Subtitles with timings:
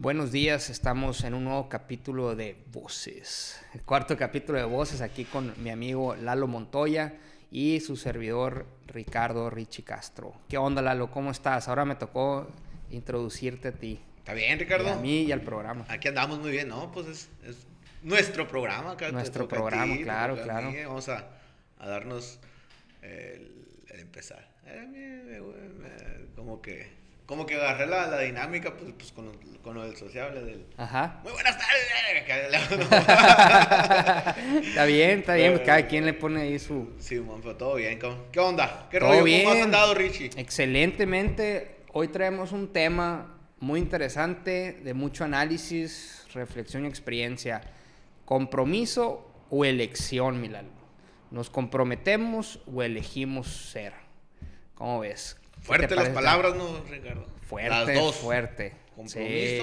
[0.00, 3.60] Buenos días, estamos en un nuevo capítulo de Voces.
[3.74, 7.14] El cuarto capítulo de Voces aquí con mi amigo Lalo Montoya
[7.50, 10.34] y su servidor Ricardo Richie Castro.
[10.48, 11.10] ¿Qué onda Lalo?
[11.10, 11.66] ¿Cómo estás?
[11.66, 12.46] Ahora me tocó
[12.90, 13.98] introducirte a ti.
[14.18, 14.92] Está bien, Ricardo.
[14.92, 15.84] a mí y al programa.
[15.88, 16.92] Aquí andamos muy bien, ¿no?
[16.92, 17.66] Pues es, es
[18.04, 18.92] nuestro programa.
[18.92, 20.72] Acá nuestro programa, claro, claro.
[20.86, 21.26] Vamos a,
[21.80, 22.38] a darnos
[23.02, 24.48] el, el empezar.
[26.36, 26.86] Como que
[27.28, 29.30] como que agarré la, la dinámica pues, pues con,
[29.62, 31.20] con, lo del sociable del Ajá.
[31.22, 31.78] Muy buenas tardes.
[34.66, 37.98] está bien, está bien, cada quien le pone ahí su Sí, man, pero todo bien.
[38.32, 38.88] ¿Qué onda?
[38.90, 39.24] ¿Qué rollo?
[39.24, 39.44] Bien.
[39.44, 40.30] ¿Cómo has andado, Richie?
[40.36, 41.82] Excelentemente.
[41.92, 47.60] Hoy traemos un tema muy interesante, de mucho análisis, reflexión y experiencia.
[48.24, 50.70] Compromiso o elección, Milal.
[51.30, 53.92] ¿Nos comprometemos o elegimos ser?
[54.74, 55.36] ¿Cómo ves?
[55.62, 57.26] Fuerte las palabras, ¿no, Ricardo?
[57.42, 58.16] Fuerte, las dos.
[58.16, 58.74] fuerte.
[58.94, 59.62] ¿Compromiso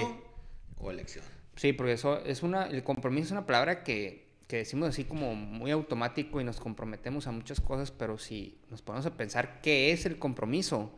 [0.78, 1.24] o elección?
[1.56, 5.34] Sí, porque eso es una, el compromiso es una palabra que, que decimos así como
[5.34, 9.92] muy automático y nos comprometemos a muchas cosas, pero si nos ponemos a pensar qué
[9.92, 10.92] es el compromiso,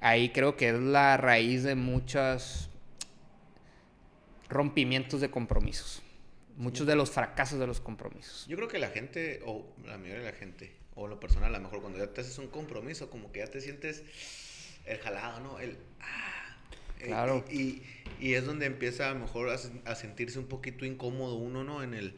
[0.00, 2.70] ahí creo que es la raíz de muchos
[4.48, 6.02] rompimientos de compromisos,
[6.56, 8.46] muchos de los fracasos de los compromisos.
[8.46, 11.58] Yo creo que la gente, o la mayoría de la gente, o lo personal, a
[11.58, 14.02] lo mejor cuando ya te haces un compromiso, como que ya te sientes
[14.86, 15.58] el jalado, ¿no?
[15.60, 15.76] El...
[16.00, 16.30] Ah,
[17.02, 17.44] Claro.
[17.50, 17.82] Y, y,
[18.20, 21.62] y es donde empieza a lo mejor a, sen- a sentirse un poquito incómodo uno,
[21.62, 21.82] ¿no?
[21.82, 22.16] En el,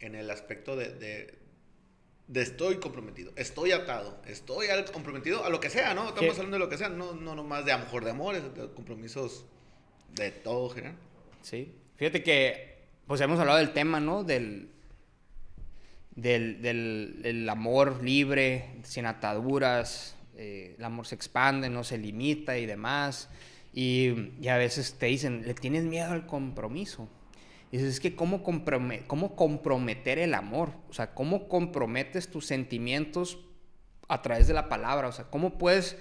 [0.00, 1.34] en el aspecto de, de,
[2.26, 6.08] de estoy comprometido, estoy atado, estoy al- comprometido a lo que sea, ¿no?
[6.08, 6.40] Estamos Sí.
[6.40, 8.68] hablando de lo que sea, no, no nomás de a lo mejor de amores, de
[8.72, 9.44] compromisos
[10.14, 10.96] de todo general.
[11.42, 11.74] Sí.
[11.96, 14.24] Fíjate que, pues hemos hablado del tema, ¿no?
[14.24, 14.70] Del,
[16.22, 23.28] del, amor libre, sin ataduras, eh, el amor se expande, no se limita y demás.
[23.72, 27.08] Y, y a veces te dicen, le tienes miedo al compromiso.
[27.70, 30.72] Y dices, es que ¿cómo, ¿cómo comprometer el amor?
[30.88, 33.38] O sea, ¿cómo comprometes tus sentimientos
[34.08, 35.08] a través de la palabra?
[35.08, 35.96] O sea, ¿cómo puedes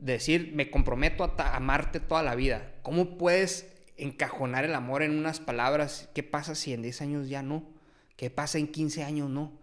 [0.00, 2.72] decir, me comprometo a amarte toda la vida?
[2.82, 6.08] ¿Cómo puedes encajonar el amor en unas palabras?
[6.12, 7.64] ¿Qué pasa si en 10 años ya no?
[8.16, 9.61] ¿Qué pasa en 15 años no?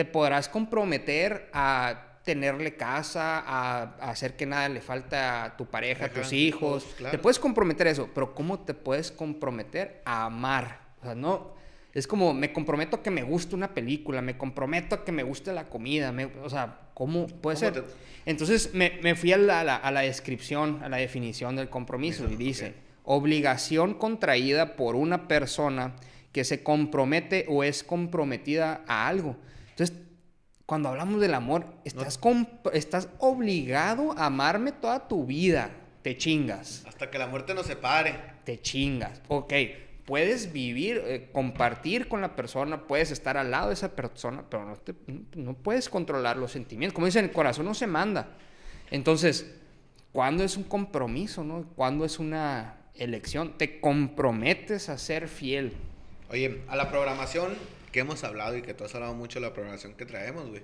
[0.00, 5.66] Te podrás comprometer a tenerle casa, a, a hacer que nada le falte a tu
[5.66, 6.86] pareja, a tus hijos.
[6.96, 7.10] claro.
[7.10, 10.80] Te puedes comprometer a eso, pero ¿cómo te puedes comprometer a amar?
[11.02, 11.52] O sea, no,
[11.92, 15.22] es como me comprometo a que me guste una película, me comprometo a que me
[15.22, 17.84] guste la comida, me- o sea, ¿cómo puede ¿Cómo ser?
[17.84, 17.90] te-
[18.24, 21.68] Entonces me, me fui a la, a la- a la descripción, a la definición del
[21.68, 22.72] compromiso y dice,
[23.04, 25.92] obligación contraída por una persona
[26.32, 29.36] que se compromete o es comprometida a algo.
[29.80, 29.96] Entonces,
[30.66, 35.70] cuando hablamos del amor, estás, comp- estás obligado a amarme toda tu vida.
[36.02, 38.14] Te chingas Hasta que la muerte nos separe.
[38.44, 39.22] te chingas.
[39.28, 39.52] Ok,
[40.04, 44.66] puedes vivir, eh, compartir con la persona, puedes estar al lado de esa persona, pero
[44.66, 46.94] no, te- no- no puedes controlar los sentimientos.
[46.94, 48.28] Como dicen, el corazón no se manda.
[48.90, 49.50] Entonces,
[50.12, 51.42] ¿cuándo es un compromiso?
[51.42, 51.64] ¿no?
[51.74, 53.56] ¿Cuándo es una elección?
[53.56, 55.72] Te comprometes a ser fiel.
[56.30, 57.54] Oye, a la programación
[57.92, 60.62] que hemos hablado y que tú has hablado mucho de la programación que traemos, güey.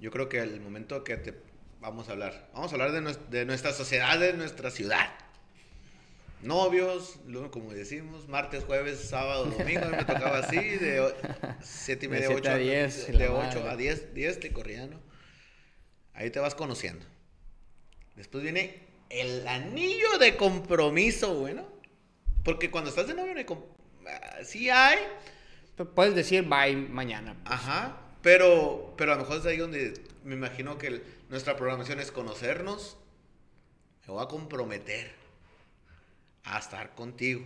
[0.00, 1.34] Yo creo que el momento que te
[1.80, 5.10] vamos a hablar, vamos a hablar de, nues- de nuestra sociedad, de nuestra ciudad.
[6.42, 11.12] Novios, luego como decimos, martes, jueves, sábado, domingo, me tocaba así, de o-
[11.62, 13.70] siete y De media, siete ocho, a diez, y de la 8 madre.
[13.70, 15.00] a 10, 10 te corría, ¿no?
[16.12, 17.04] Ahí te vas conociendo.
[18.16, 21.66] Después viene el anillo de compromiso, bueno.
[22.44, 23.46] Porque cuando estás de novio no hay
[24.14, 24.98] ah, sí hay,
[25.84, 27.36] Puedes decir bye mañana.
[27.44, 29.94] Ajá, pero, pero a lo mejor es ahí donde
[30.24, 32.96] me imagino que el- nuestra programación es conocernos.
[34.06, 35.12] Me voy a comprometer
[36.44, 37.44] a estar contigo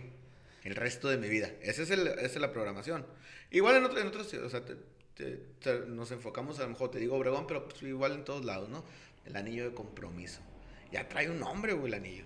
[0.63, 1.49] el resto de mi vida.
[1.61, 3.05] Esa es, el- esa es la programación.
[3.49, 4.77] Igual en, otro- en otros, o sea, te-
[5.15, 8.45] te- te- nos enfocamos, a lo mejor te digo Obregón, pero pues igual en todos
[8.45, 8.83] lados, ¿no?
[9.25, 10.39] El anillo de compromiso.
[10.91, 12.25] Ya trae un nombre, güey, el anillo.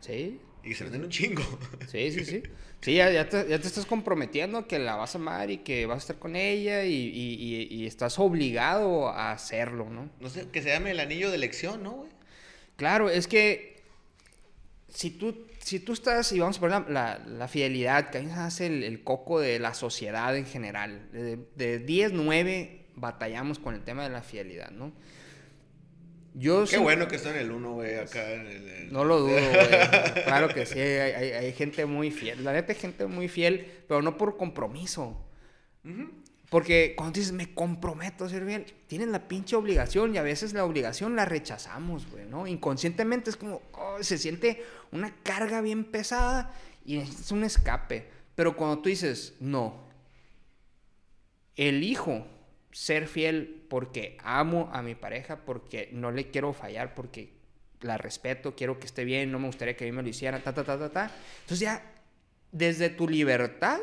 [0.00, 1.42] Sí, Y se venden un chingo.
[1.90, 2.42] Sí, sí, sí.
[2.84, 5.86] Sí, ya, ya te, ya te estás comprometiendo que la vas a amar y que
[5.86, 7.34] vas a estar con ella y, y-
[7.70, 10.10] y- y estás obligado a hacerlo, ¿no?
[10.20, 12.10] No sé, que se llame el anillo de elección, ¿no, güey?
[12.76, 13.80] Claro, es que
[14.88, 18.28] si tú, si tú estás, y vamos a poner la, la- la fidelidad, que ahí
[18.34, 21.08] hace el, el coco de la sociedad en general.
[21.10, 24.92] De, de 10, 9 batallamos con el tema de la fidelidad, ¿no?
[26.36, 28.92] Yo Qué sí- bueno que está en el uno, güey, acá en el...
[28.92, 29.44] No lo dudo, güey.
[30.24, 32.42] Claro que sí, hay, hay- hay gente muy fiel.
[32.44, 35.24] La neta hay gente muy fiel, pero no por compromiso.
[36.50, 40.52] Porque cuando dices, me comprometo a ser fiel, tienen la pinche obligación y a veces
[40.54, 42.46] la obligación la rechazamos, güey, ¿no?
[42.46, 46.52] Inconscientemente es como, oh, se siente una carga bien pesada
[46.84, 48.08] y necesitas un escape.
[48.34, 49.84] Pero cuando tú dices, no,
[51.56, 52.26] elijo
[52.74, 57.30] ser fiel porque amo a mi pareja, porque no le quiero fallar, porque
[57.82, 60.42] la respeto, quiero que esté bien, no me gustaría que a mí me lo hiciera,
[60.42, 61.10] ta, ta, ta, ta, ta.
[61.42, 61.84] Entonces ya,
[62.50, 63.78] desde tu libertad,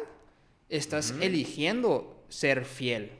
[0.68, 3.12] estás eligiendo ser fiel.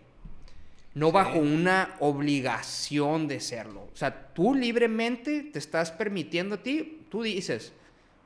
[0.94, 3.88] No bajo una obligación de serlo.
[3.94, 7.72] O sea, tú libremente te estás permitiendo a ti, tú dices,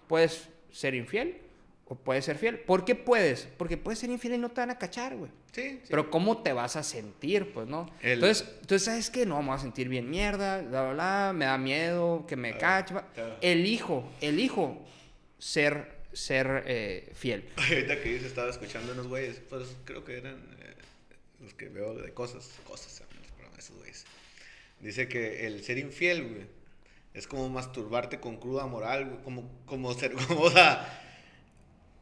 [0.08, 1.45] puedes ser infiel
[1.88, 2.60] o puedes ser fiel.
[2.60, 3.48] ¿Por qué puedes?
[3.58, 5.30] Porque puedes ser infiel y no te van a cachar, güey.
[5.52, 5.88] Sí, sí.
[5.90, 7.90] Pero ¿cómo te vas a sentir, pues, no?
[8.02, 9.26] El- Entonces, entonces, ¿sabes qué?
[9.26, 12.58] No, me voy a sentir bien mierda, bla, bla, bla, me da miedo que me
[12.58, 12.94] cache.
[12.94, 13.08] bla.
[13.14, 13.38] claro.
[13.42, 14.84] Elijo, elijo
[15.38, 17.48] ser, ser eh, fiel.
[17.58, 20.74] Ahorita que dice, estaba escuchando unos güeyes, pues creo que eran eh,
[21.42, 23.04] los que veo de cosas, cosas,
[23.60, 24.06] esos güeyes.
[24.80, 26.46] Dice que el ser infiel, güey,
[27.14, 31.05] es como masturbarte con cruda moral, güey, como, como ser, como, o sea,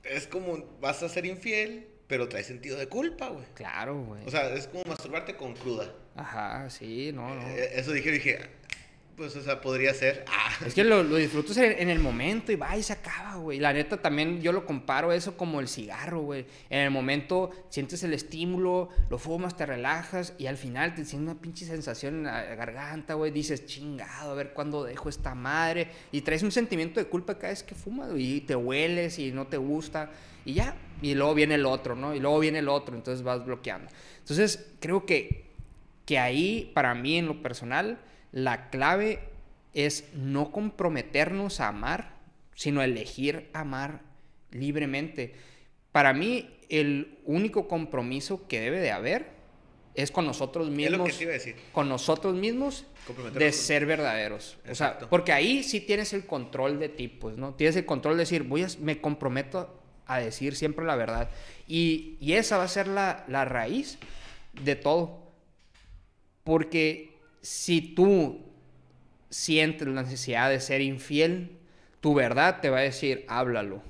[0.04, 3.46] es como vas a ser infiel, pero trae sentido de culpa, güey.
[3.56, 4.26] Claro, güey.
[4.26, 5.94] O sea, es como masturbarte con cruda.
[6.16, 7.42] Ajá, sí, no, no.
[7.50, 8.40] Eh, eso dije, dije,
[9.16, 10.26] pues, o sea, podría ser.
[10.36, 13.60] Ah, Es que lo, lo disfrutas en, el momento y va y se acaba, güey.
[13.60, 16.46] La neta también yo lo comparo eso como el cigarro, güey.
[16.70, 21.32] En el momento sientes el estímulo, lo fumas, te relajas y al final te sientes
[21.32, 23.32] una pinche sensación en la garganta, güey.
[23.32, 25.90] Dices, chingado, a ver cuándo dejo esta madre.
[26.12, 28.10] Y traes un sentimiento de culpa cada vez que fumas.
[28.16, 30.12] Y te hueles y no te gusta
[30.46, 30.76] y ya.
[31.02, 32.16] Y luego viene el otro, ¿no?
[32.16, 33.90] Y luego viene el otro, entonces vas bloqueando.
[34.20, 35.44] Entonces creo que
[36.06, 37.98] que ahí, para mí en lo personal,
[38.34, 39.20] la clave
[39.74, 42.16] es no comprometernos a amar,
[42.56, 44.02] sino elegir amar
[44.52, 45.34] libremente.
[45.92, 49.32] Para mí, el único compromiso que debe de haber
[49.96, 50.98] es con nosotros es mismos.
[50.98, 51.56] lo que iba a decir.
[51.72, 52.86] Con nosotros mismos
[53.34, 54.58] de ser verdaderos.
[54.64, 55.10] O sea, Exacto.
[55.10, 57.54] porque ahí sí tienes el control de ti, pues, ¿no?
[57.54, 61.30] Tienes el control de decir, voy a, me comprometo a decir siempre la verdad.
[61.68, 64.00] Y, y esa va a ser la, la raíz
[64.54, 65.22] de todo.
[66.44, 67.13] Porque
[67.44, 68.42] si tú
[69.30, 71.60] sientes la necesidad de ser infiel,
[72.00, 73.84] tu verdad te va a decir, háblalo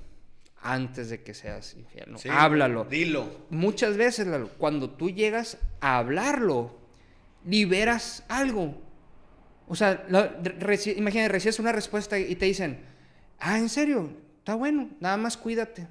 [0.62, 2.06] antes de que seas infiel.
[2.12, 2.18] ¿no?
[2.18, 2.84] Sí, háblalo.
[2.86, 3.46] Dilo.
[3.50, 6.78] Muchas veces, Lalo, cuando tú llegas a hablarlo,
[7.46, 8.82] liberas algo.
[9.68, 12.80] O sea, reci- imagínate, recibes una respuesta y te dicen,
[13.40, 14.10] ah, ¿en serio?
[14.40, 15.88] Está bueno, nada más cuídate.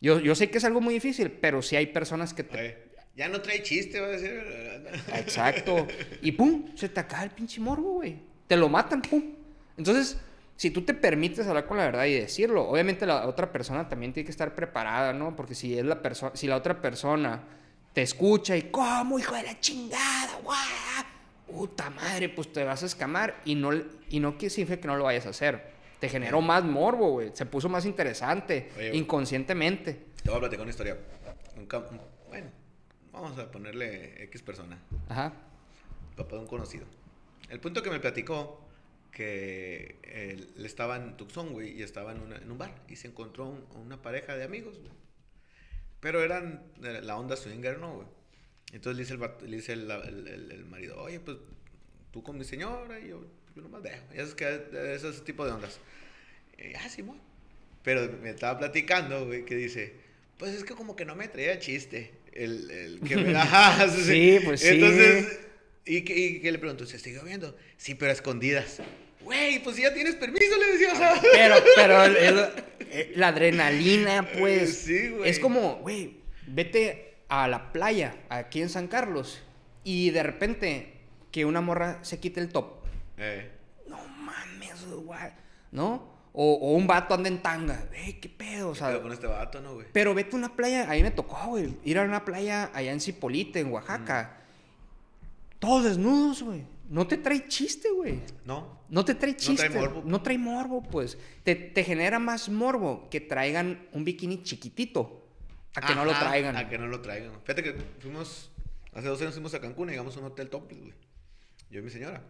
[0.00, 2.85] Yo, yo sé que es algo muy difícil, pero sí hay personas que te...
[3.16, 4.44] Ya no trae chiste, va a decir.
[5.14, 5.86] Exacto.
[6.22, 8.18] Y pum, se te acaba el pinche morbo, güey.
[8.46, 9.22] Te lo matan, pum.
[9.78, 10.18] Entonces,
[10.56, 14.12] si tú te permites hablar con la verdad y decirlo, obviamente la otra persona también
[14.12, 15.34] tiene que estar preparada, ¿no?
[15.34, 17.42] Porque si es la persona, si la otra persona
[17.94, 20.38] te escucha y ¿cómo, hijo de la chingada?
[20.42, 20.56] ¡Guau!
[21.46, 23.70] Puta madre, pues te vas a escamar y no,
[24.10, 25.74] y no quiere significa que no lo vayas a hacer.
[26.00, 27.30] Te generó más morbo, güey.
[27.32, 30.06] Se puso más interesante, Oye, inconscientemente.
[30.22, 30.98] Te voy a platicar una historia.
[31.56, 31.68] Un-
[32.28, 32.50] bueno,
[33.22, 34.78] vamos a ponerle X persona.
[35.08, 35.32] Ajá.
[36.16, 36.86] Papá de un conocido.
[37.48, 38.62] El punto que me platicó
[39.12, 43.08] que él estaba en Tucson, güey, y estaba en, una- en un bar y se
[43.08, 44.92] encontró un- una pareja de amigos, güey.
[46.00, 48.06] Pero eran de la onda swinger, ¿no, güey?
[48.72, 51.38] Entonces le dice el, vato- le dice el, el- marido, oye, pues
[52.10, 53.24] tú con mi señora y yo,
[53.54, 54.04] yo nomás dejo.
[54.14, 54.46] Y es que
[54.94, 55.80] es ese tipo de ondas.
[56.58, 57.20] Y, ah, Simón.
[57.82, 59.94] Pero me estaba platicando, güey, que dice,
[60.38, 62.12] pues es que como que no me traía chiste.
[62.32, 63.34] El, el que me...
[63.36, 64.68] Ajá, Sí, pues sí.
[64.68, 65.38] Entonces,
[65.84, 66.84] ¿y que, y que le preguntó?
[66.86, 67.56] ¿Se siguió viendo?
[67.76, 68.80] Sí, pero a escondidas.
[69.22, 71.20] Güey, pues ya tienes permiso, le decía, o sea.
[71.32, 72.50] Pero, pero el- el-
[72.90, 74.78] eh, la adrenalina, pues.
[74.78, 75.28] Sí, güey.
[75.30, 79.42] Es como, güey, vete a la playa, aquí en San Carlos,
[79.82, 80.92] y de repente
[81.32, 82.84] que una morra se quite el top.
[83.18, 83.50] Eh,
[83.88, 85.18] No mames, güey.
[85.72, 86.15] ¿No?
[86.38, 87.88] O, o un vato anda en tanga.
[88.20, 88.88] Qué pedo, o ¿qué sea.
[88.88, 89.86] pedo con este vato, no, güey?
[89.90, 91.74] Pero vete a una playa, ahí me tocó, güey.
[91.82, 94.36] Ir a una playa allá en Cipolite, en Oaxaca.
[95.58, 96.62] Todos desnudos, güey.
[96.90, 98.20] No te trae chiste, güey.
[98.44, 98.80] No.
[98.90, 99.68] No te trae No chiste.
[99.70, 100.02] trae morbo.
[100.04, 101.16] No trae morbo, pues.
[101.42, 105.26] Te, te genera más morbo que traigan un bikini chiquitito
[105.74, 106.54] a que no lo traigan.
[106.56, 107.32] A que no lo traigan.
[107.44, 108.50] Fíjate que fuimos,
[108.92, 110.94] hace dos años fuimos a Cancún y llegamos a un hotel topless, güey.
[111.70, 112.22] Yo y mi señora.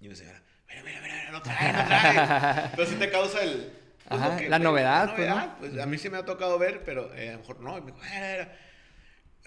[0.00, 2.70] Y mi señora, mira, mira, mira, no trae, no trae.
[2.76, 3.72] pero sí te causa el...
[4.08, 5.34] pues, Ajá, lo que- la novedad, la pues, ¿no?
[5.34, 7.78] novedad, pues, a mí sí me ha tocado ver, pero eh, a lo mejor no.
[7.78, 8.58] Y me dijo, "Ah, era, era".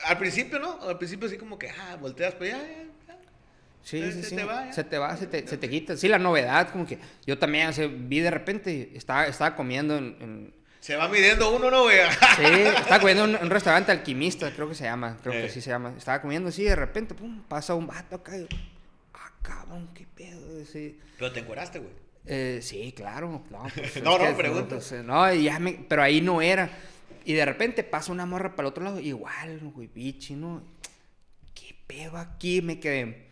[0.05, 0.79] Al principio, ¿no?
[0.81, 2.83] Al principio sí como que, ah, volteas, pero ya, ya.
[3.83, 4.35] Sí, Se- sí, se sí.
[4.35, 5.95] te va, se te va, se te, se te quita.
[5.95, 7.71] Sí, la novedad, como que yo también
[8.09, 11.97] vi de repente, estaba, estaba comiendo en, en- Se va midiendo uno, ¿no, güey?
[12.35, 12.43] Sí,
[12.77, 15.49] estaba comiendo en un restaurante alquimista, creo que se llama, creo que Eh.
[15.49, 15.93] sí se llama.
[15.97, 18.33] Estaba comiendo así, de repente, pum, pasa un vato acá.
[19.47, 20.65] Cabrón, qué pedo.
[20.65, 20.99] Sí.
[21.17, 21.91] pero te encueraste, güey.
[22.25, 23.43] Eh, sí, claro.
[23.49, 26.69] No, pues, No, no, eh, no, ya me- pero ahí no era.
[27.23, 30.61] Y de repente pasa una morra para el otro lado, igual, güey, bichi, ¿no?
[31.53, 32.61] ¿Qué pedo aquí?
[32.61, 33.27] Me quedé.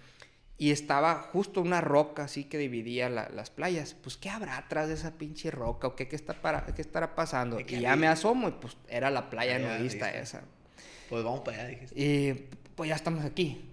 [0.58, 3.94] Y estaba justo una roca así que dividía la- las playas.
[3.94, 5.88] Pues, ¿qué habrá atrás de esa pinche roca?
[5.88, 7.60] ¿O qué, qué, está para, qué estará pasando?
[7.60, 10.10] ¿Y ya me asomo y pues era la playa nudista.
[10.14, 10.44] esa.
[11.10, 12.02] Pues vamos para allá, dijiste.
[12.02, 12.34] Y
[12.76, 13.70] pues ya estamos aquí.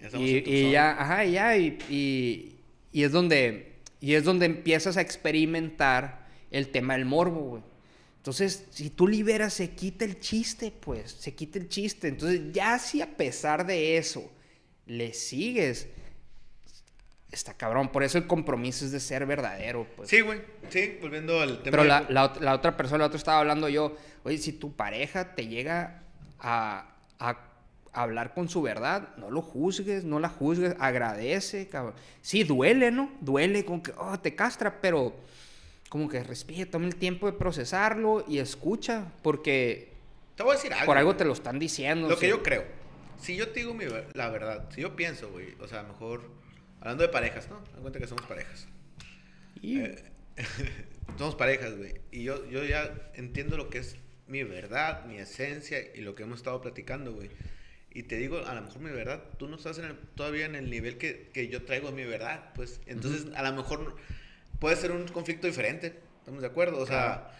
[0.00, 2.56] Ya Y, ya, ajá, y ya, y, y,
[2.92, 7.62] y es donde, y es donde empiezas a experimentar el tema del morbo, güey.
[8.16, 12.08] Entonces, si tú liberas, se quita el chiste, pues, se quita el chiste.
[12.08, 14.30] Entonces, ya si a pesar de eso
[14.86, 15.88] le sigues,
[17.30, 17.90] está cabrón.
[17.92, 20.10] Por eso el compromiso es de ser verdadero, pues.
[20.10, 20.40] Sí, güey.
[20.68, 21.70] Sí, volviendo al tema.
[21.70, 25.34] Pero la, la la otra persona, la otra estaba hablando yo, oye, si tu pareja
[25.34, 26.02] te llega
[26.38, 27.49] a, a
[27.92, 31.94] hablar con su verdad, no lo juzgues, no la juzgues, agradece, cabrón.
[32.22, 33.12] Sí, duele, ¿no?
[33.20, 35.14] Duele, como que, oh, te castra, pero
[35.88, 39.92] como que respira, toma el tiempo de procesarlo y escucha, porque
[40.36, 40.86] Te voy a decir algo.
[40.86, 42.08] por algo te lo están diciendo.
[42.08, 42.64] Lo que yo creo.
[43.20, 46.22] Si yo te digo mi la verdad, si yo pienso, güey, o sea, mejor.
[46.80, 47.60] Hablando de parejas, ¿no?
[47.74, 48.66] Me cuenta que somos parejas.
[49.60, 50.02] Y- Eh,
[51.18, 51.94] somos parejas, güey.
[52.10, 56.22] Y yo, yo ya entiendo lo que es mi verdad, mi esencia y lo que
[56.22, 57.28] hemos estado platicando, güey.
[57.92, 60.54] Y te digo, a lo mejor mi verdad, tú no estás en el- todavía en
[60.54, 62.80] el nivel que, que yo traigo mi verdad, pues.
[62.86, 63.96] Entonces, a lo mejor
[64.60, 65.98] puede ser un conflicto diferente.
[66.20, 66.78] ¿Estamos de acuerdo?
[66.78, 67.32] O sea,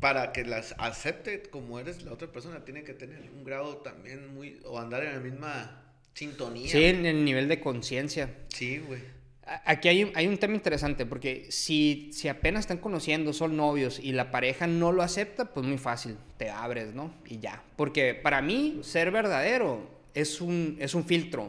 [0.00, 4.34] para que las acepte como eres la otra persona, tiene que tener un grado también
[4.34, 4.60] muy.
[4.64, 5.82] o andar en la misma
[6.14, 6.70] sintonía.
[6.70, 8.34] sí, en el nivel de conciencia.
[8.48, 9.00] Sí, güey.
[9.48, 13.56] A- Aquí hay un, hay un tema interesante, porque si, si apenas están conociendo, son
[13.56, 17.12] novios y la pareja no lo acepta, pues muy fácil, te abres, ¿no?
[17.26, 17.62] Y ya.
[17.76, 21.44] Porque para mí, ser verdadero es un, es un filtro.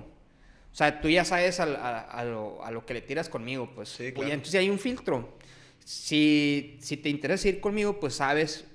[0.72, 3.70] O sea, tú ya sabes al- a, a lo, a lo que le tiras conmigo,
[3.75, 3.89] pues.
[3.89, 4.32] Sí, claro.
[4.32, 5.38] entonces hay un filtro.
[5.84, 8.65] Si, si te interesa ir conmigo, pues sabes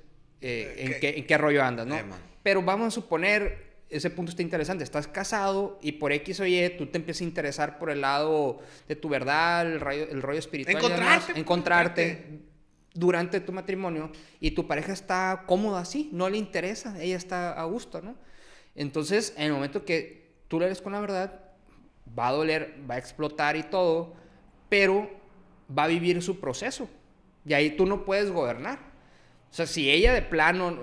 [0.41, 1.19] eh, Eh, en, ¿qué?
[1.19, 1.97] en qué rollo andas, ¿no?
[1.97, 2.05] Eh.
[2.43, 6.69] Pero vamos a suponer, ese punto está interesante, estás casado y por X o Y
[6.77, 10.39] tú te empiezas a interesar por el lado de tu verdad, el, rollo, el rollo
[10.39, 10.77] espiritual.
[10.77, 12.41] Encontrarte, demás, pues, encontrarte
[12.95, 14.11] durante tu matrimonio
[14.41, 18.15] y tu pareja está cómoda así, no le interesa, ella está a gusto, ¿no?
[18.75, 21.41] Entonces, en el momento que tú le eres con la verdad,
[22.19, 24.15] va a doler, va a explotar y todo,
[24.69, 25.11] pero
[25.77, 26.89] va a vivir su proceso.
[27.47, 28.79] Y ahí tú no puedes gobernar.
[29.51, 30.77] O sea, si ella de plano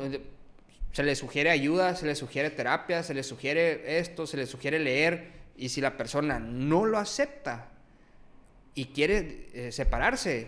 [0.92, 4.80] se le sugiere ayuda, se le sugiere terapia, se le sugiere esto, se le sugiere
[4.80, 7.68] leer, y si la persona no lo acepta
[8.76, 10.48] y quiere eh, separarse,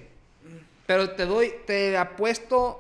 [0.86, 2.80] pero te doy, te apuesto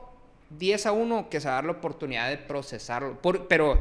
[0.49, 3.21] 10 a 1 que se va a dar la oportunidad de procesarlo.
[3.21, 3.79] Por- pero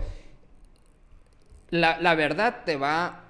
[1.70, 3.24] la, la verdad te va,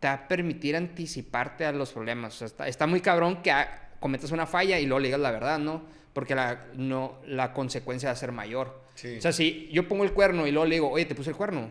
[0.00, 2.40] te va a permitir anticiparte a los problemas.
[2.42, 3.52] Está, está muy cabrón que
[4.00, 5.82] cometas una falla y luego le digas la verdad, ¿no?
[6.12, 8.82] Porque la, no, la consecuencia va a ser mayor.
[8.94, 9.16] Sí.
[9.18, 11.36] O sea, si yo pongo el cuerno y luego le digo, oye, te puse el
[11.36, 11.70] cuerno,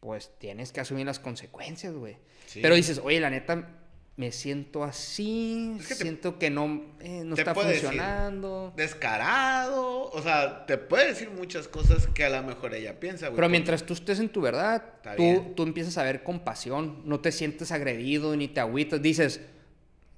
[0.00, 2.16] pues tienes que asumir las consecuencias, güey.
[2.46, 2.60] Sí.
[2.62, 3.68] Pero dices, oye, la neta,
[4.16, 8.72] me siento así, Es que te- siento que no, eh, no te está funcionando.
[8.76, 13.36] descarado, o sea, te puede decir muchas cosas que a lo mejor ella piensa, güey.
[13.36, 14.82] Pero mientras tú estés en tu verdad,
[15.16, 19.00] tú, tú empiezas a ver compasión, no te sientes agredido ni te agüitas.
[19.02, 19.40] Dices,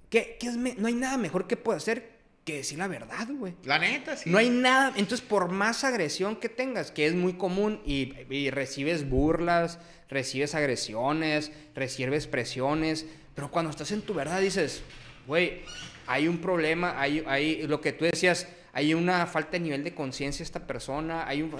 [0.08, 2.19] ¿qué, qué es me- no hay nada mejor que puedo hacer
[2.50, 3.54] que decir la verdad, güey.
[3.64, 4.28] La neta, sí.
[4.30, 8.50] No hay nada, entonces por más agresión que tengas, que es muy común, y, y
[8.50, 9.78] recibes burlas,
[10.08, 14.82] recibes agresiones, recibes presiones, pero cuando estás en tu verdad dices,
[15.26, 15.60] güey,
[16.06, 19.94] hay un problema, hay, hay lo que tú decías, hay una falta de nivel de
[19.94, 21.52] conciencia esta persona, hay un,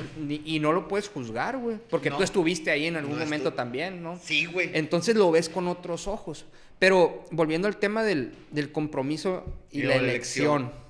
[0.45, 2.17] y no lo puedes juzgar, güey, porque No.
[2.17, 4.19] tú estuviste ahí en algún No momento también, ¿no?
[4.23, 4.71] Sí, güey.
[4.75, 6.47] Entonces lo ves con otros ojos.
[6.81, 10.63] Pero volviendo al tema del, del compromiso y, Y la elección.
[10.63, 10.81] elección.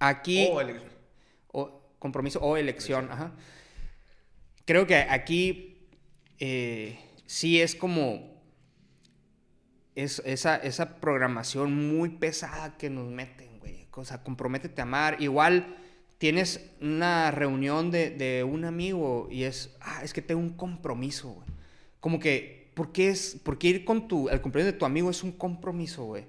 [0.00, 0.80] Aquí Oh, el-
[1.52, 3.32] o compromiso o elección, ajá.
[4.64, 5.86] Creo que aquí
[6.38, 8.40] eh, sí es como
[9.94, 13.86] es, esa, esa programación muy pesada que nos meten, güey.
[13.92, 15.20] O sea, comprométete a amar.
[15.20, 15.76] Igual
[16.18, 21.30] tienes una reunión de, de un amigo y es, ah, es que tengo un compromiso,
[21.30, 21.48] güey.
[21.98, 25.10] Como que, ¿por qué, es, por qué ir con tu, al cumpleaños de tu amigo
[25.10, 26.24] es un compromiso, güey?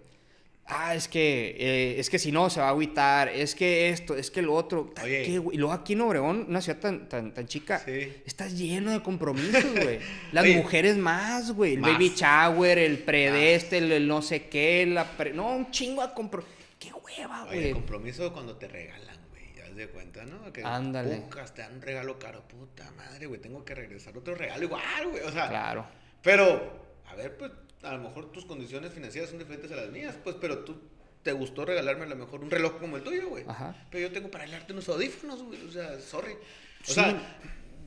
[0.65, 4.17] Ah, es que, eh, es que si no se va a agüitar, es que esto,
[4.17, 4.93] es que lo otro.
[5.01, 5.23] Oye.
[5.23, 5.31] ¿qué?
[5.53, 8.13] Y luego aquí en Obregón, una ciudad tan, tan, tan chica, Sí.
[8.25, 9.99] estás lleno de compromisos, güey.
[10.33, 10.57] Las Oye.
[10.57, 11.75] mujeres más, güey.
[11.75, 11.93] El Más.
[11.93, 16.13] baby shower, el predeste, el, el no sé qué, la pre- No, un chingo de
[16.13, 16.53] compromisos.
[16.77, 17.71] ¡Qué hueva, güey!
[17.71, 19.43] compromiso cuando te regalan, güey.
[19.55, 20.51] Ya de cuenta, ¿no?
[20.51, 21.17] Que Ándale.
[21.17, 22.43] Pucas, te dan un regalo caro.
[22.47, 23.39] Puta madre, güey.
[23.39, 25.23] Tengo que regresar otro regalo igual, güey.
[25.23, 25.85] O sea, Claro.
[26.21, 27.51] Pero, a ver, pues,
[27.83, 30.75] a lo mejor tus condiciones financieras son diferentes a las mías, pues, pero tú
[31.23, 33.43] te gustó regalarme a lo mejor un reloj como el tuyo, güey.
[33.47, 33.75] Ajá.
[33.91, 35.59] Pero yo tengo para regalarte unos audífonos, güey.
[35.67, 36.33] O sea, sorry.
[36.33, 36.37] O
[36.83, 36.93] Sí.
[36.95, 37.37] sea,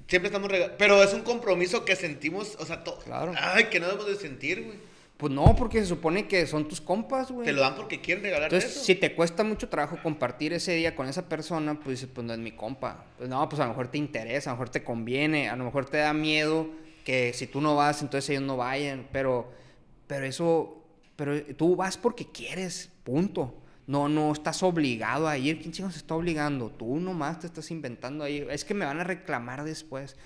[0.07, 0.77] siempre estamos regalando.
[0.79, 2.99] Pero es un compromiso que sentimos, o sea, todo.
[3.01, 3.33] Claro.
[3.37, 4.79] Ay, que no debemos de sentir, güey.
[5.17, 7.45] Pues no, porque se supone que son tus compas, güey.
[7.47, 8.85] Te lo dan porque quieren regalarte Entonces, eso.
[8.85, 12.33] si te cuesta mucho trabajo compartir ese día con esa persona, pues dices, pues no
[12.35, 13.07] es mi compa.
[13.17, 15.65] Pues no, pues a lo mejor te interesa, a lo mejor te conviene, a lo
[15.65, 16.69] mejor te da miedo
[17.05, 19.09] que si tú no vas, entonces ellos no vayan.
[19.13, 19.53] Pero,
[20.07, 20.83] pero eso,
[21.17, 23.61] pero tú vas porque quieres, punto.
[23.87, 25.61] No, no estás obligado a ir.
[25.61, 26.71] ¿Quién chingos está obligando?
[26.71, 28.47] Tú nomás te estás inventando ahí.
[28.49, 30.17] Es que me van a reclamar después.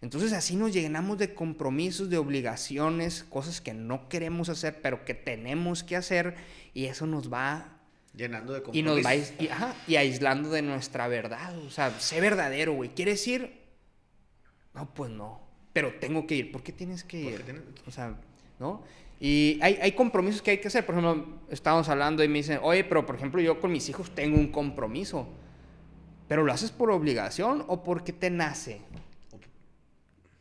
[0.00, 5.14] Entonces así nos llenamos de compromisos, de obligaciones, cosas que no queremos hacer, pero que
[5.14, 6.36] tenemos que hacer,
[6.72, 7.74] y eso nos va
[8.14, 9.34] Llenando de y nos va compromisos.
[9.38, 11.56] y, ajá, y aislando de nuestra verdad.
[11.58, 12.90] O sea, sé verdadero, güey.
[12.90, 13.60] ¿Quieres ir?
[14.74, 15.47] No, pues no.
[15.78, 16.50] Pero tengo que ir.
[16.50, 17.42] ¿Por qué tienes que ir?
[17.44, 18.16] tienes- O sea,
[18.58, 18.82] ¿no?
[19.20, 20.84] Y hay, hay compromisos que hay que hacer.
[20.84, 24.12] Por ejemplo, estábamos hablando y me dicen, oye, pero por ejemplo, yo con mis hijos
[24.12, 25.28] tengo un compromiso.
[26.26, 28.80] ¿Pero lo haces por obligación o porque te nace?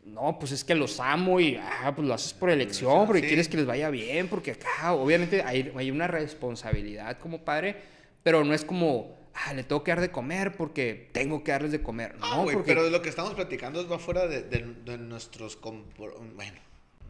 [0.03, 3.27] No, pues es que los amo y ah, pues lo haces por elección, porque Sí.
[3.27, 7.75] quieres que les vaya bien, porque acá obviamente hay, hay una responsabilidad como padre,
[8.23, 11.71] pero no es como, ah, le tengo que dar de comer porque tengo que darles
[11.71, 12.15] de comer.
[12.21, 15.59] Ah, No, güey, porque pero lo que estamos platicando va fuera de, de- de nuestros,
[15.61, 16.59] compro- bueno,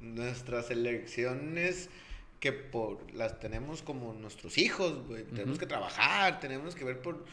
[0.02, 1.90] nuestras elecciones
[2.40, 5.24] que por las tenemos como nuestros hijos, güey.
[5.24, 7.26] Tenemos que trabajar, tenemos que ver por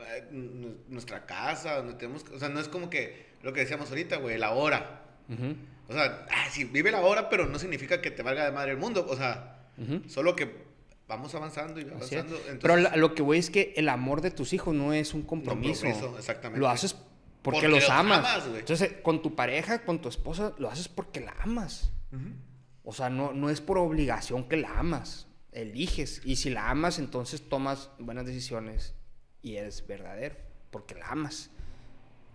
[0.00, 3.88] eh, nu- nuestra casa, no tenemos, o sea, no es como que lo que decíamos
[3.90, 5.04] ahorita, güey, la hora.
[5.88, 8.72] O sea, ah, sí, vive la hora, pero no significa que te valga de madre
[8.72, 9.58] el mundo, o sea,
[10.08, 10.67] solo que
[11.08, 12.36] vamos avanzando y avanzando.
[12.36, 15.22] entonces- Pero lo que voy es que el amor de tus hijos no es un
[15.22, 15.82] compromiso.
[15.86, 16.60] compromiso, exactamente.
[16.60, 16.94] Lo haces
[17.42, 18.44] porque, Porque los, amas.
[18.46, 21.90] Entonces, con tu pareja, con tu esposa, lo haces porque la amas.
[22.84, 25.26] O sea, no, no es por obligación que la amas.
[25.52, 26.20] Eliges.
[26.24, 28.94] Y si la amas, entonces tomas buenas decisiones
[29.42, 30.36] y eres verdadero.
[30.70, 31.50] Porque la amas.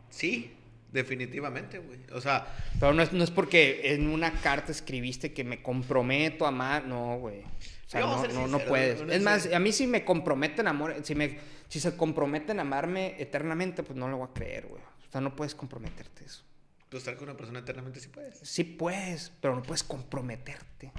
[0.09, 0.53] Sí,
[0.93, 1.99] definitivamente, güey.
[2.13, 2.47] O sea,
[2.79, 6.85] Pero no es, no es porque en una carta escribiste que me comprometo a amar.
[6.85, 7.41] No, güey.
[7.41, 9.01] O sea, no, no, puedes.
[9.01, 12.61] Es más, a mí si me comprometen a amor, si, me, si se comprometen a
[12.61, 14.81] amarme eternamente, pues no lo voy a creer, güey.
[14.81, 16.43] O sea, no puedes comprometerte eso.
[16.89, 18.39] tú estar con una persona eternamente sí puedes.
[18.39, 20.91] Sí puedes, pero no puedes comprometerte.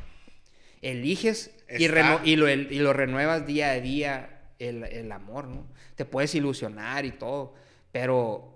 [0.82, 5.48] Eliges y, Está- reno- y, lo, y lo renuevas día a día el, el amor,
[5.48, 5.66] ¿no?
[5.96, 7.54] Te puedes ilusionar y todo,
[7.90, 8.53] pero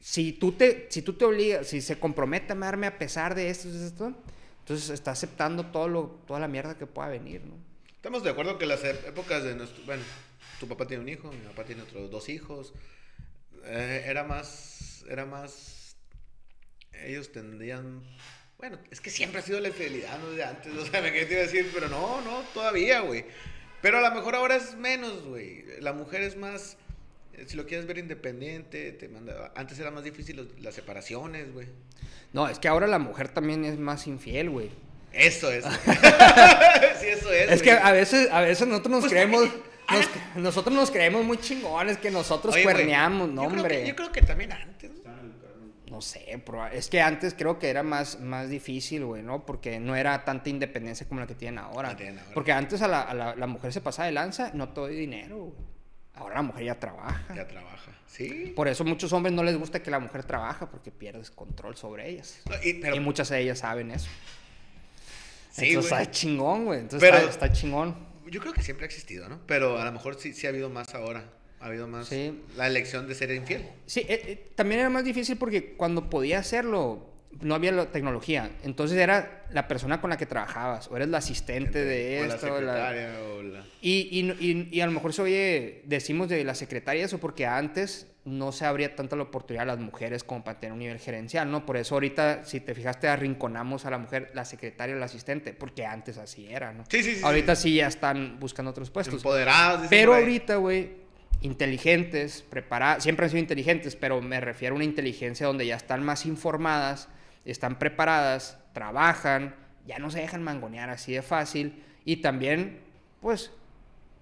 [0.00, 3.50] si tú te, si tú te obligas, si se compromete a amarme a pesar de
[3.50, 4.14] esto, de esto,
[4.60, 7.54] entonces está aceptando todo lo, toda la mierda que pueda venir, ¿no?
[7.96, 9.82] Estamos de acuerdo que las ep- épocas de nuestro.
[9.84, 10.02] Bueno,
[10.60, 12.72] tu papá tiene un hijo, mi papá tiene otros dos hijos.
[13.64, 15.04] eh, era más.
[15.08, 15.96] Era más.
[16.92, 18.02] Ellos tendrían.
[18.58, 20.72] Bueno, es que siempre ha sido la infidelidad, no de antes.
[20.74, 23.24] O sea, me quería decir, pero no, no, todavía, güey.
[23.82, 25.64] Pero a lo mejor ahora es menos, güey.
[25.80, 26.76] La mujer es más.
[27.38, 29.52] Eh, Si lo quieres ver independiente, te manda.
[29.56, 31.66] Antes era más difícil los- las separaciones, güey.
[32.32, 34.70] No, es que ahora la mujer también es más infiel, güey.
[35.12, 35.64] Eso es.
[37.00, 37.50] sí, eso es.
[37.50, 39.52] Es que a veces, a veces nosotros nos Pues, creemos, oye,
[40.34, 43.82] nos- nosotros nos creemos muy chingones que nosotros Oye, cuerneamos, no yo creo hombre.
[43.82, 44.90] que- yo creo que también antes.
[45.04, 45.08] ¿no?
[45.90, 49.46] No sé, pero es que antes creo que era más, más difícil, güey, ¿no?
[49.46, 51.88] Porque no era tanta independencia como la que tienen ahora.
[51.90, 52.34] La tienen ahora.
[52.34, 54.94] Porque antes a la, a la- la mujer se pasaba de lanza, no te doy
[54.96, 55.67] dinero, güey.
[56.18, 57.34] Ahora la mujer ya trabaja.
[57.34, 57.92] Ya trabaja.
[58.06, 58.52] Sí.
[58.56, 62.08] Por eso muchos hombres no les gusta que la mujer trabaja porque pierdes control sobre
[62.10, 62.40] ellas.
[62.48, 64.08] No, y- pero, y muchas de ellas saben eso.
[65.50, 66.80] Sí, Entonces está chingón, güey.
[66.80, 67.96] Entonces Pero- está, está chingón.
[68.30, 69.40] Yo creo que siempre ha existido, ¿no?
[69.46, 71.24] Pero a lo mejor sí, sí ha habido más ahora.
[71.60, 72.40] Ha habido más Sí.
[72.56, 73.68] la elección de ser infiel.
[73.86, 78.50] Sí, eh, eh, también era más difícil porque cuando podía hacerlo, no había la tecnología.
[78.64, 82.34] Entonces era la persona con la que trabajabas, o eres la asistente de o la
[82.34, 82.46] esto.
[82.46, 83.64] secretaria o la...
[83.80, 87.46] Y, y, y- y a lo mejor se oye, decimos de la secretaria eso, porque
[87.46, 90.98] antes no se abría tanta la oportunidad a las mujeres como para tener un nivel
[90.98, 91.64] gerencial, ¿no?
[91.64, 95.54] Por eso ahorita, si te fijaste, arrinconamos a la mujer, la secretaria o la asistente,
[95.54, 96.84] porque antes así era, ¿no?
[96.90, 97.70] Sí, sí, sí, Ahorita sí.
[97.70, 99.14] sí ya están buscando otros puestos.
[99.14, 99.86] Empoderados.
[99.88, 100.90] Pero ahorita, güey,
[101.40, 106.04] inteligentes, preparadas, siempre han sido inteligentes, pero me refiero a una inteligencia donde ya están
[106.04, 107.08] más informadas,
[107.50, 109.54] están preparadas, trabajan,
[109.86, 112.80] ya no se dejan mangonear así de fácil y también,
[113.20, 113.50] pues,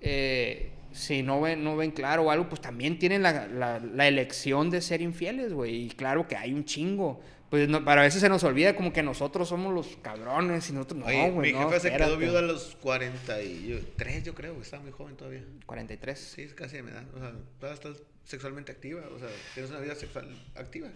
[0.01, 4.09] eh, si no ven, no ven claro o algo, pues también tienen la, la- la
[4.09, 7.21] elección de ser infieles, güey, y claro que hay un chingo.
[7.51, 10.99] Pues no, para veces se nos olvida como que nosotros somos los cabrones y nosotros
[11.01, 11.53] no, Oye, güey.
[11.53, 15.43] mi no, jefa se quedó viuda a los 43, yo creo, estaba muy joven todavía.
[15.67, 16.19] 43.
[16.19, 17.05] Sí, es casi de mi edad.
[17.15, 19.03] O sea, todavía estás sexualmente activa.
[19.15, 20.89] O sea, tienes una vida sexual activa.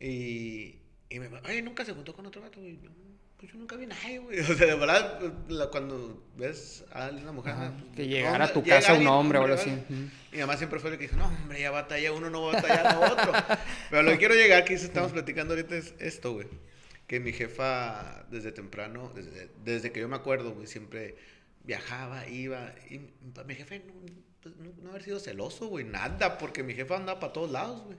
[0.00, 0.78] Y,
[1.08, 2.78] y me oye, nunca se juntó con otro gato, güey.
[3.38, 4.38] pues yo nunca vi a nadie, güey.
[4.50, 7.52] O sea, de verdad, la- cuando ves a una mujer.
[7.52, 9.72] Ajá, pues, que llegara a tu Llega casa un hombre o algo así.
[10.32, 12.54] Mi mamá siempre fue la que dijo, no, hombre, ya batalla uno, no va a
[12.56, 13.32] batallar a otro.
[13.90, 16.48] Pero lo que quiero llegar, que estamos platicando ahorita, es esto, güey.
[17.06, 21.16] Que mi jefa, desde temprano, desde, desde que yo me acuerdo, güey, siempre
[21.64, 22.74] viajaba, iba.
[22.90, 22.98] Y
[23.46, 23.94] mi jefe no,
[24.42, 27.82] pues, no, no haber sido celoso, güey, nada, porque mi jefa andaba para todos lados,
[27.84, 27.96] güey.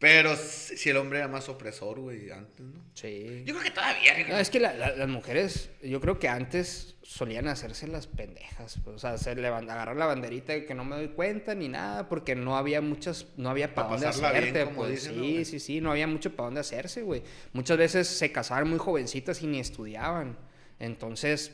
[0.00, 2.80] Pero si el hombre era más opresor, güey, antes, ¿no?
[2.94, 3.42] Sí.
[3.44, 4.14] Yo creo que todavía.
[4.30, 8.78] No, es que la- la- las mujeres, yo creo que antes solían hacerse las pendejas,
[8.82, 12.08] pues, o sea, levan- agarrar la banderita de que no me doy cuenta ni nada,
[12.08, 15.44] porque no había muchas, no había para Pa' dónde bien, hacerte, pues dicen, ¿no, sí,
[15.44, 17.22] sí, sí, no había mucho para dónde hacerse, güey.
[17.52, 20.38] Muchas veces se casaban muy jovencitas y ni estudiaban,
[20.78, 21.52] entonces,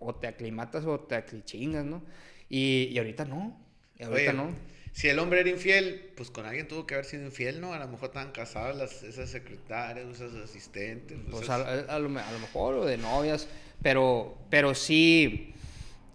[0.00, 2.02] o te aclimatas o te aclichingas, ¿no?
[2.48, 3.56] Y, y ahorita no,
[3.96, 4.73] y ahorita Oye, no.
[4.96, 7.72] Si el hombre era infiel, pues con alguien tuvo que haber sido infiel, ¿no?
[7.74, 11.18] A lo mejor estaban casadas las, esas secretarias, esas asistentes.
[11.28, 13.48] Pues esas- a, a lo, a lo mejor, o de novias,
[13.82, 15.52] pero, pero sí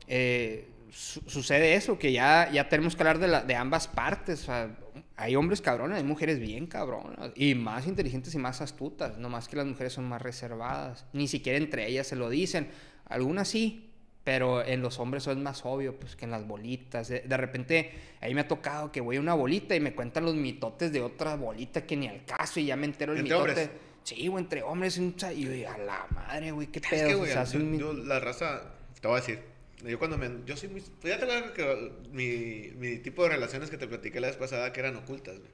[0.08, 4.44] eh, su- sucede eso, que ya, ya tenemos que hablar de, la- de ambas partes.
[4.44, 4.78] o sea,
[5.18, 9.50] hay hombres cabrones, hay mujeres bien cabronas, y más inteligentes y más astutas, no más
[9.50, 12.70] que las mujeres son más reservadas, ni siquiera entre ellas se lo dicen,
[13.10, 13.89] algunas sí.
[14.24, 17.08] Pero en los hombres eso es más obvio, pues que en las bolitas.
[17.08, 20.36] De, repente, ahí me ha tocado que voy a una bolita y me cuentan los
[20.36, 23.52] mitotes de otra bolita que ni al caso y ya me entero el ¿Entre mitote.
[23.52, 23.70] hombres?
[24.04, 24.98] Sí, güey, entre hombres.
[24.98, 27.08] un cha- Y yo, digo, a la madre, güey, qué Es pedo.
[27.08, 29.40] que, o güey, sea, yo, la raza, te voy a decir,
[29.86, 33.78] yo cuando me, yo soy muy, ya te que mi, mi tipo de relaciones que
[33.78, 35.52] te platiqué la vez pasada que eran ocultas, güey.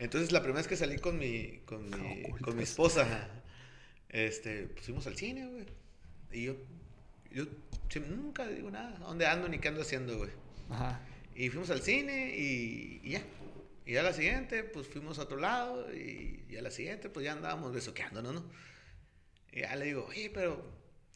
[0.00, 3.28] Entonces la primera vez que salí con mi, con mi, con mi esposa,
[4.08, 5.66] este, pues fuimos al cine, güey.
[6.32, 6.54] Y yo,
[7.34, 10.30] yo nunca digo nada, ¿a dónde ando ni qué ando haciendo, güey?
[10.70, 11.00] Ajá.
[11.34, 13.22] Y fuimos al cine y, y ya.
[13.86, 17.24] Y ya la siguiente, pues fuimos a otro lado y, y a la siguiente, pues
[17.24, 18.44] ya andábamos besoqueándonos, ¿no?
[19.52, 20.64] Y ya le digo, oye, pero,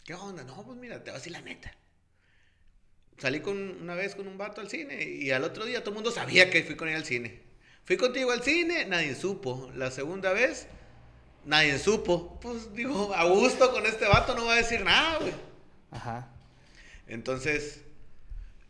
[0.05, 0.45] ¿qué onda?
[0.45, 1.73] No, pues mira, te voy a decir la neta.
[3.17, 5.95] Salí con, una vez con un vato al cine y al otro día todo el
[5.97, 7.43] mundo sabía que fui con él al cine.
[7.85, 9.73] Fui contigo al cine, nadie supo.
[9.75, 10.69] La segunda vez,
[11.45, 12.39] nadie supo.
[12.41, 15.48] Pues digo, a gusto con este vato no va a decir nada, güey.
[15.99, 16.29] Ajá.
[17.07, 17.83] Entonces,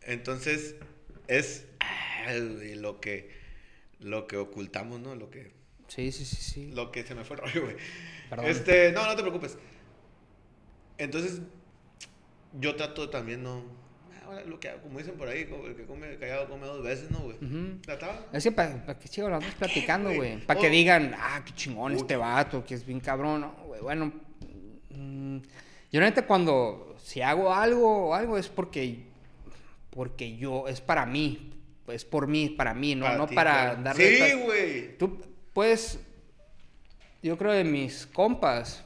[0.01, 0.75] entonces
[1.27, 1.65] es
[2.25, 3.29] ay, lo que
[3.99, 5.15] lo que ocultamos, ¿no?
[5.15, 5.51] Lo que
[5.87, 6.71] Sí, sí, sí, sí.
[6.73, 7.75] lo que se me fue el rollo, güey.
[8.29, 8.45] Perdón.
[8.45, 9.57] Este, no, no te preocupes.
[10.97, 11.41] Entonces,
[12.59, 13.63] yo trato también no
[14.11, 16.65] ah, ahora lo que hago, como dicen por ahí, como el que come callado come
[16.67, 17.37] dos veces, ¿no, güey?
[17.37, 17.79] Ujú.
[17.81, 18.27] Trataba.
[18.33, 20.45] Es que para pa que lo vamos platicando, güey?
[20.45, 20.71] Para que Oh.
[20.71, 21.97] digan, ah, qué chingón Uy.
[21.99, 23.41] este vato, que es bien cabrón.
[23.41, 24.11] No, güey, bueno,
[24.91, 25.37] mm,
[25.91, 29.03] yo neta cuando, si hago algo o algo es porque,
[29.89, 31.53] porque yo, es para mí.
[31.87, 34.29] Es por mí, para mí, no, no ti, para darle...
[34.29, 34.97] Sí, güey.
[34.99, 35.19] Tú
[35.53, 35.99] puedes,
[37.23, 38.83] yo creo de mis compas,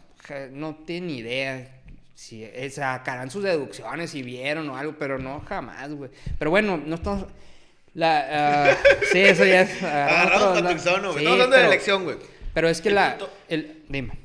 [0.51, 1.81] no tienen idea
[2.15, 6.11] si sacarán sus deducciones si vieron o algo, pero no jamás, güey.
[6.39, 7.25] Pero bueno, no estamos...
[7.93, 8.77] La, ah,
[9.11, 9.83] sí, eso ya es...
[9.83, 11.13] ah, Agarramos patuxón, güey.
[11.13, 12.17] sí, Estamos hablando de la elección, güey.
[12.53, 13.17] Pero es que El la...
[13.17, 14.17] punto- El, dime.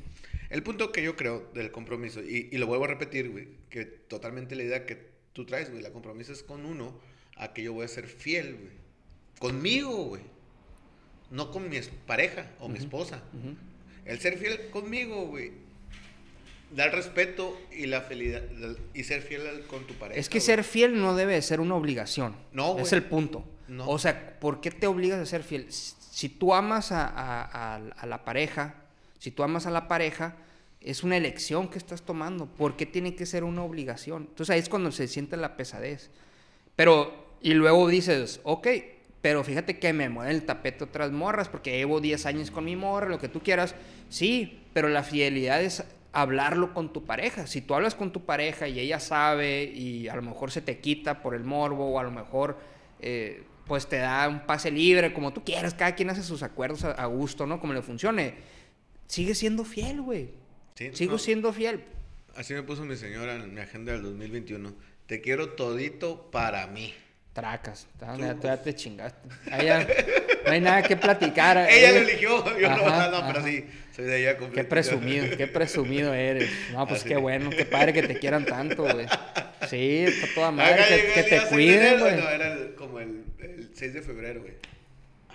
[0.49, 3.85] El punto que yo creo del compromiso, y, y lo vuelvo a repetir, güey, que
[3.85, 6.99] totalmente la idea que tú traes, güey, la compromiso es con uno,
[7.37, 8.71] a que yo voy a ser fiel, güey.
[9.39, 10.23] Conmigo, güey.
[11.31, 13.21] No con mi es- pareja o mi esposa.
[14.05, 15.51] El ser fiel conmigo, güey.
[16.75, 18.43] Dar respeto y la fidelidad,
[18.93, 20.19] y ser fiel con tu pareja.
[20.19, 20.45] Es que güey.
[20.45, 22.35] ser fiel no debe de ser una obligación.
[22.53, 22.93] No, Es güey.
[22.95, 23.43] el punto.
[23.67, 23.87] No.
[23.87, 25.71] O sea, ¿por qué te obligas a ser fiel?
[25.71, 28.78] Si si tú amas a, a- a- a la pareja,
[29.19, 30.35] si tú amas a la pareja,
[30.81, 32.47] es una elección que estás tomando.
[32.47, 34.27] ¿Por qué tiene que ser una obligación?
[34.29, 36.09] Entonces ahí es cuando se siente la pesadez.
[36.75, 38.67] Pero, y luego dices, ok,
[39.21, 42.75] pero fíjate que me mueven el tapete otras morras porque llevo 10 años con mi
[42.75, 43.75] morra, lo que tú quieras.
[44.09, 47.45] Sí, pero la fidelidad es hablarlo con tu pareja.
[47.47, 50.79] Si tú hablas con tu pareja y ella sabe y a lo mejor se te
[50.79, 52.57] quita por el morbo o a lo mejor
[53.01, 56.83] eh, pues te da un pase libre, como tú quieras, cada quien hace sus acuerdos
[56.85, 57.59] a, gusto, ¿no?
[57.59, 58.33] Como le funcione.
[59.09, 60.29] Sigue siendo fiel, güey.
[60.75, 61.17] Sí, Sigo no.
[61.17, 61.81] siendo fiel.
[62.37, 64.73] Así me puso mi señora en mi agenda del 2021.
[65.07, 66.93] Te quiero todito para mí.
[67.33, 69.27] Tracas, ya, Tú, ya- ya te chingaste.
[70.45, 71.57] No hay nada que platicar.
[71.69, 73.47] Ella lo eligió, yo Ajá, no, pero ajá.
[73.47, 76.49] sí, soy de ella Qué presumido, qué presumido eres.
[76.71, 77.09] No, pues Así.
[77.09, 79.07] qué bueno, qué padre que te quieran tanto, güey.
[79.69, 82.15] Sí, está toda madre, Acá que, te cuiden, güey.
[82.17, 84.53] No, era el- como el, el 6 de febrero, güey.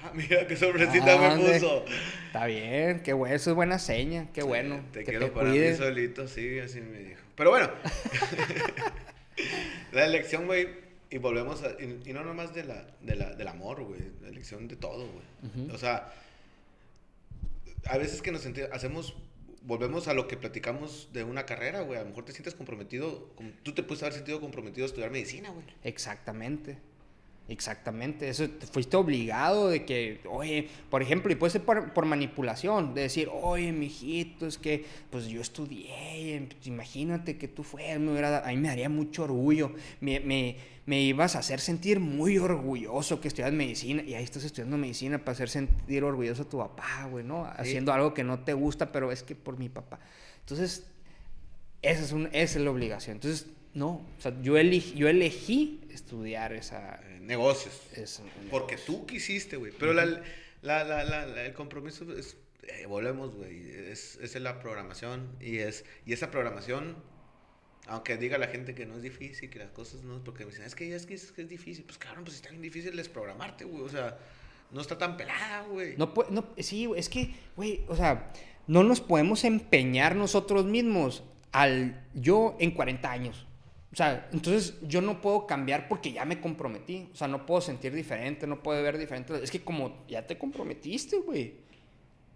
[0.04, 1.84] Ah, mira qué sorpresita Ah, me puso.
[2.26, 4.80] Está bien, qué bueno, eso es buena seña, qué bueno.
[4.92, 7.20] Te que quiero te para mí solito, sí, así me dijo.
[7.36, 7.70] Pero bueno,
[9.92, 10.68] la elección, güey,
[11.10, 11.70] y volvemos a.
[11.82, 15.06] Y, y no nomás de la, de la, del amor, güey, la elección de todo,
[15.06, 15.70] güey.
[15.70, 16.12] O sea,
[17.86, 19.14] a veces que nos senti- hacemos
[19.62, 21.98] volvemos a lo que platicamos de una carrera, güey.
[21.98, 23.30] A lo mejor te sientes comprometido,
[23.62, 25.64] tú te puedes haber sentido comprometido a estudiar medicina, güey.
[25.84, 26.76] Exactamente.
[27.46, 28.28] Exactamente.
[28.28, 32.94] Eso te fuiste obligado de que, oye, por ejemplo, y puede ser por, por manipulación,
[32.94, 38.12] de decir, oye, mijito, es que pues yo estudié, pues, imagínate que tú fueras, me
[38.12, 42.38] hubiera a mí me daría mucho orgullo, me, me, me ibas a hacer sentir muy
[42.38, 46.59] orgulloso que estudias medicina, y ahí estás estudiando medicina para hacer sentir orgulloso a tu
[46.59, 47.44] papá, güey, ¿no?
[47.44, 50.00] Haciendo algo que no te gusta, pero es que por mi papá.
[50.40, 50.87] Entonces,
[51.83, 53.16] esa es, un, esa es la obligación.
[53.16, 57.00] Entonces, no, o sea, yo, elegí, yo elegí estudiar esa...
[57.04, 57.80] Eh, negocios.
[57.94, 59.72] esa- Porque tú quisiste, güey.
[59.78, 60.04] Pero la,
[60.62, 62.37] la, la, la- la- el compromiso es.
[62.62, 63.70] eh, volvemos, güey.
[63.70, 65.28] Es, es la programación.
[65.40, 66.96] Y, es, y esa programación,
[67.87, 70.22] aunque diga la gente que no es difícil, que las cosas no.
[70.22, 71.84] Porque me dicen, es que es, que es, que es difícil.
[71.84, 73.82] Pues claro, pues está bien difícil es programarte, güey.
[73.82, 74.18] O sea,
[74.70, 75.96] no está tan pelada, güey.
[75.96, 78.32] No, no, sí, es que, güey, o sea,
[78.66, 83.46] no nos podemos empeñar nosotros mismos al yo en 40 años.
[83.94, 87.09] O sea, entonces yo no puedo cambiar porque ya me comprometí.
[87.12, 89.33] O sea, no puedo sentir diferente, no puedo ver diferente.
[89.40, 91.54] Es que como ya te comprometiste, güey.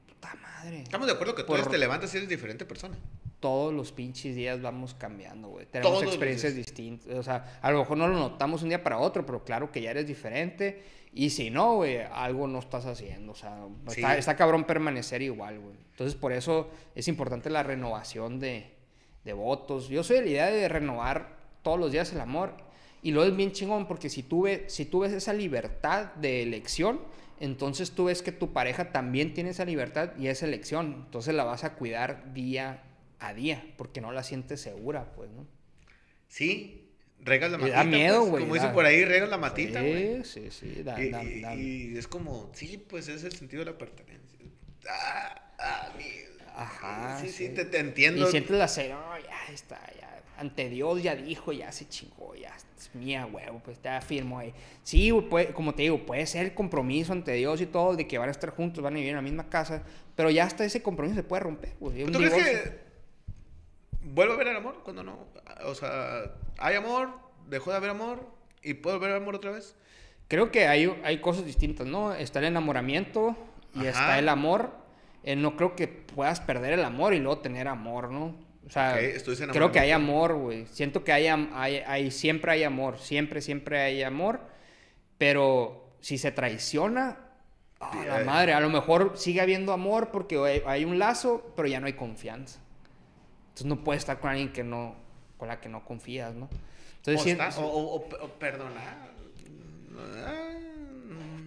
[0.09, 0.83] Puta madre.
[0.83, 2.97] Estamos de acuerdo que tú Por- te levantas y eres diferente persona.
[3.41, 5.67] Todos los pinches días vamos cambiando, güey.
[5.67, 7.09] Tenemos Todos experiencias distintas.
[7.15, 9.83] O sea, a lo mejor no lo notamos un día para otro, pero claro que
[9.83, 10.81] ya eres diferente.
[11.13, 13.33] Y si no, güey, algo no estás haciendo.
[13.33, 14.01] O sea, Sí.
[14.01, 15.75] está, está cabrón permanecer igual, güey.
[15.91, 18.75] Entonces, por eso es importante la renovación de,
[19.25, 19.89] de votos.
[19.89, 22.55] Yo soy de la idea de renovar todos los días el amor.
[23.03, 26.43] Y lo es bien chingón, porque si tú, ves, si tú ves esa libertad de
[26.43, 27.01] elección,
[27.41, 31.05] entonces tú ves que tu pareja también tiene esa libertad y esa elección.
[31.07, 32.83] Entonces la vas a cuidar día
[33.21, 35.47] a día, porque no la sientes segura, pues, ¿no?
[36.29, 36.89] Sí,
[37.21, 37.77] regas la matita.
[37.79, 40.25] da miedo, pues, güey, Como da- dicen por ahí, regas la matita, güey.
[40.25, 40.83] Sí, sí, sí.
[40.83, 43.79] Da, Y, da- y- da- y es como, sí, pues es el sentido de la
[43.79, 44.39] pertenencia.
[44.89, 46.05] Ah, ah, mi-
[46.55, 47.55] Ajá, Sí, sí, sí.
[47.55, 48.27] te, te entiendo.
[48.27, 50.08] Y sientes la "Oh, ya está, ya.
[50.39, 54.55] Ante Dios ya dijo, ya se chingó, ya es mía, huevo, pues ya firmó ahí.
[54.85, 58.19] Sí, puede- como te digo, puede ser el compromiso ante Dios y todo, de que
[58.19, 59.83] van a estar juntos, van a vivir en la misma casa,
[60.15, 61.75] pero ya hasta ese compromiso se puede romper.
[61.81, 62.79] Un ¿Tú crees que
[64.03, 65.27] vuelve a haber el amor cuando no?
[65.65, 67.11] O sea, hay amor,
[67.49, 68.25] dejó de haber amor
[68.63, 69.75] y puede haber amor otra vez.
[70.29, 72.15] Creo que hay, hay cosas distintas, ¿no?
[72.15, 73.37] Está el enamoramiento
[73.75, 73.89] y Ajá.
[73.89, 74.71] está el amor.
[75.25, 78.37] Eh, no creo que puedas perder el amor y luego tener amor, ¿no?
[78.69, 80.67] O sea, Ok, esto es creo que hay amor, güey.
[80.67, 84.41] Siento que hay, hay, hay- siempre hay amor, siempre, siempre hay amor.
[85.17, 87.19] Pero si se traiciona,
[87.93, 91.69] Sí, la madre, a lo mejor sigue habiendo amor porque hay, hay un lazo, pero
[91.69, 92.59] ya no hay confianza.
[93.51, 94.97] Entonces no puedes estar con alguien que no,
[95.37, 96.49] con la que no confías, ¿no?
[96.97, 99.09] Entonces, o, sí- está- o- o- o- perdonar.
[100.27, 100.59] Ah,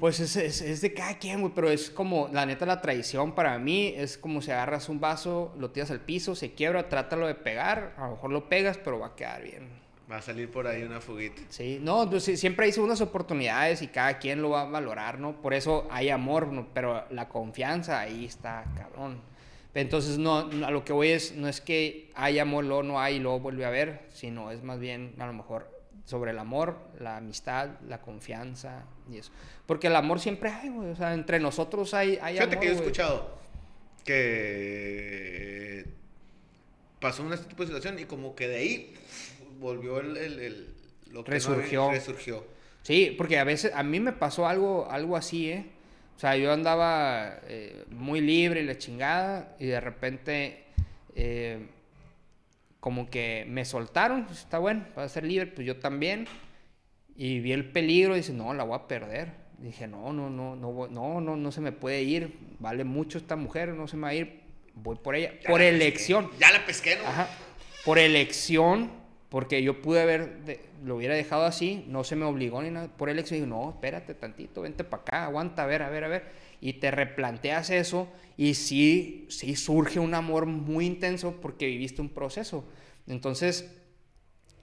[0.01, 3.35] Pues es, es, es de cada quien, güey, pero es como, la neta, la traición
[3.35, 7.27] para mí es como si agarras un vaso, lo tiras al piso, se quiebra, trátalo
[7.27, 9.69] de pegar, a lo mejor lo pegas, pero va a quedar bien.
[10.11, 11.43] Va a salir por ahí una fuguita.
[11.49, 15.39] Sí, no, pues siempre hay segundas oportunidades y cada quien lo va a valorar, ¿no?
[15.39, 16.67] Por eso hay amor, ¿no?
[16.73, 19.21] pero la confianza ahí está, cabrón.
[19.75, 22.99] Entonces, no, no, a lo que voy es, no es que hay amor, luego no
[22.99, 25.69] hay y luego vuelve a haber, sino es más bien, a lo mejor,
[26.05, 29.31] sobre el amor, la amistad, la confianza y eso.
[29.65, 32.65] Porque el amor siempre hay, güey, o sea, entre nosotros hay, hay Fíjate amor, que
[32.67, 32.87] yo he güey.
[32.87, 33.41] escuchado
[34.61, 35.85] que
[36.99, 38.93] pasó un tipo de situación y como que de ahí
[39.59, 40.67] volvió el, el- el-
[41.11, 41.91] lo que no había- Resurgió.
[41.91, 42.45] resurgió.
[42.83, 45.65] Sí, porque a veces, a mí me pasó algo, algo así, ¿eh?
[46.15, 50.63] O sea, yo andaba eh, muy libre y la chingada, y de repente,
[51.15, 51.67] eh,
[52.81, 56.27] como que me soltaron, pues, está bueno, para ser libre, pues yo también,
[57.15, 59.29] y vi el peligro y dije, no, la voy a perder.
[59.59, 63.35] Dije, no, no, no, no, no, no, no se me puede ir, vale mucho esta
[63.35, 64.41] mujer, no se me va a ir,
[64.73, 65.75] voy por ella, Ya por la pesqué.
[65.75, 66.31] elección.
[66.39, 67.07] Ya la pesqué, ¿no?
[67.07, 67.29] Ajá.
[67.85, 68.89] Por elección,
[69.29, 70.39] porque yo pude haber,
[70.83, 72.87] lo hubiera dejado así, no se me obligó ni nada.
[72.87, 76.07] Por elección, digo, no, espérate tantito, vente para acá, aguanta, a ver, a ver, a
[76.07, 76.23] ver.
[76.61, 82.09] Y te replanteas eso y sí, sí surge un amor muy intenso porque viviste un
[82.09, 82.63] proceso.
[83.07, 83.69] Entonces,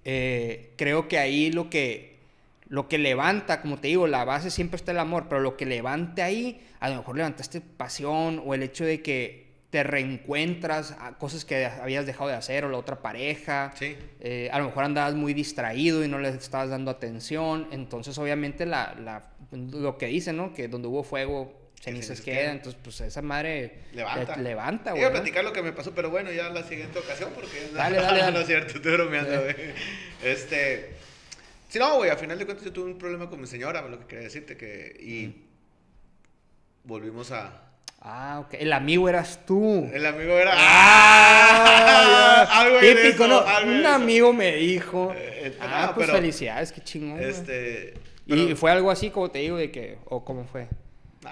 [0.05, 2.19] eh, creo que ahí lo que,
[2.69, 5.67] lo que levanta, como te digo, la base siempre está el amor, pero lo que
[5.67, 11.19] levante ahí, a lo mejor levantaste pasión o el hecho de que te reencuentras a
[11.19, 13.73] cosas que habías dejado de hacer o la otra pareja.
[13.79, 13.97] Sí.
[14.21, 17.69] Eh, a lo mejor andabas muy distraído y no le estabas dando atención.
[17.71, 20.55] Entonces, obviamente, la, la- lo que dicen, ¿no?
[20.55, 22.39] Que donde hubo fuego, cenizas quedan.
[22.41, 22.57] quedan.
[22.57, 24.37] Entonces, pues esa madre Levanta.
[24.37, 25.05] le- levanta, güey.
[25.05, 25.13] a ¿no?
[25.13, 27.69] platicar lo que me pasó, pero bueno, ya en la siguiente ocasión, porque...
[27.75, 28.33] Dale, dale, dale.
[28.33, 29.55] no es cierto, estoy bromeando, güey.
[30.25, 30.95] Este...
[31.69, 33.99] Sí, no, güey, a final de cuentas yo tuve un problema con mi señora, lo
[34.01, 34.97] que quería decirte, que...
[35.01, 35.35] Y
[36.85, 37.65] volvimos a,
[38.01, 38.55] Ah, ok.
[38.55, 39.91] El amigo eras tú.
[39.93, 40.53] El amigo era.
[40.55, 42.61] Ah, ¡Ah!
[42.61, 43.41] algo típico, eso, ¿no?
[43.41, 45.13] algo Un amigo me dijo.
[45.17, 47.21] Eh, ah, no, pues pero- felicidades, qué chingón.
[47.21, 47.95] Este.
[48.27, 50.69] Y fue algo así, como te digo, de que, o cómo fue.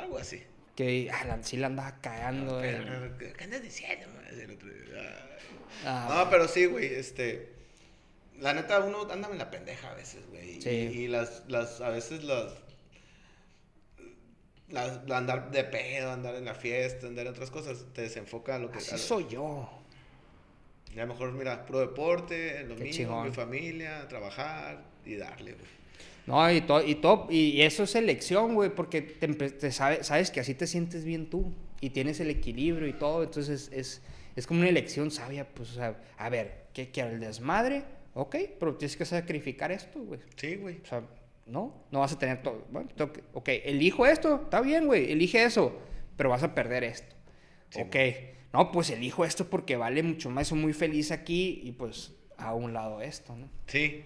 [0.00, 0.42] Algo así.
[0.74, 2.62] Que ah, sí la andaba cagando.
[2.62, 2.80] eh.
[3.18, 4.06] Pero, ¿Qué andas diciendo?
[4.30, 5.26] El otro día,
[5.85, 7.54] Ah, No, pero sí, güey, este.
[8.38, 10.61] La neta, uno anda en la pendeja a veces, güey.
[10.61, 10.68] Sí.
[10.70, 12.52] Y, y las, las, a veces las,
[14.68, 14.98] las.
[15.11, 18.70] Andar de pedo, andar en la fiesta, andar en otras cosas, te desenfoca a lo
[18.70, 18.78] que.
[18.78, 19.70] así a- soy yo.
[20.94, 23.28] Y a lo mejor, mira, pro deporte, lo Qué mío, chingón.
[23.28, 25.76] mi familia, trabajar y darle, güey.
[26.26, 30.30] No, y todo, y todo, y eso es elección, güey, porque te, te sabe- sabes
[30.32, 34.02] que así te sientes bien tú y tienes el equilibrio y todo, entonces es,
[34.34, 37.10] es como una elección sabia, pues, o sea, a ver, ¿qué quiero?
[37.10, 37.84] ¿El desmadre?
[38.14, 40.18] Ok, pero tienes que sacrificar esto, güey.
[40.36, 40.80] Sí, güey.
[40.82, 41.02] O sea,
[41.46, 42.64] no, no vas a tener todo.
[42.72, 45.78] Bueno, que- ok, elijo esto, está bien, güey, elige eso,
[46.16, 47.14] pero vas a perder esto.
[47.70, 47.96] Sí, ok,
[48.52, 52.52] no, pues elijo esto porque vale mucho más, soy muy feliz aquí y pues a
[52.54, 53.48] un lado esto, ¿no?
[53.66, 54.02] Sí,